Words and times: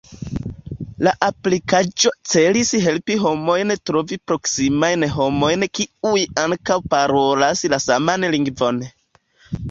La 1.07 1.11
aplikaĵo 1.25 2.11
celis 2.29 2.71
helpi 2.85 3.17
homojn 3.23 3.73
trovi 3.89 4.17
proksimajn 4.31 5.05
homojn 5.17 5.65
kiuj 5.81 6.23
ankaŭ 6.45 6.79
parolas 6.95 7.63
la 7.75 7.81
saman 7.85 8.25
lingvon. 8.37 8.81